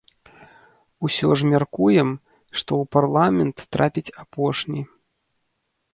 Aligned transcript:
Усё 1.07 1.29
ж 1.41 1.49
мяркуем, 1.51 2.09
што 2.57 2.71
ў 2.85 2.93
парламент 2.95 3.57
трапіць 3.77 4.13
апошні. 4.25 4.81